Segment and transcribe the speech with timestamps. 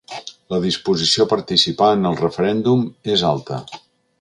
[0.53, 2.85] La disposició a participar en el referèndum
[3.17, 3.61] és alta.